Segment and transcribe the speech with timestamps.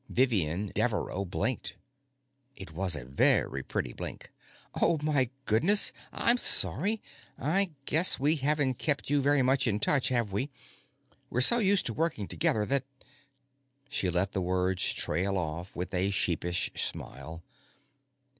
[0.09, 1.75] Vivian Devereaux blinked.
[2.55, 4.31] It was a very pretty blink.
[4.81, 5.93] "Oh, my goodness.
[6.11, 7.03] I'm sorry.
[7.37, 10.49] I guess we haven't kept you very much in touch, really, have we?
[11.29, 12.83] We're so used to working together that...."
[13.89, 17.43] She let the words trail off with a sheepish smile.